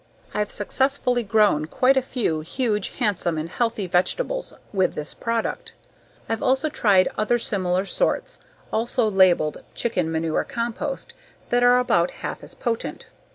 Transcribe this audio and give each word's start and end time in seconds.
I've 0.33 0.49
successfully 0.49 1.21
grown 1.21 1.67
quite 1.67 1.95
a 1.95 2.01
few 2.01 2.39
huge, 2.39 2.89
handsome, 2.97 3.37
and 3.37 3.47
healthy 3.47 3.85
vegetables 3.85 4.55
with 4.73 4.95
this 4.95 5.13
product. 5.13 5.73
I've 6.27 6.41
also 6.41 6.69
tried 6.69 7.07
other 7.19 7.37
similar 7.37 7.85
sorts 7.85 8.39
also 8.73 9.07
labeled 9.07 9.61
"chicken 9.75 10.11
manure 10.11 10.43
compost" 10.43 11.13
that 11.51 11.61
are 11.61 11.77
about 11.77 12.09
half 12.25 12.43
as 12.43 12.55
potent. 12.55 13.05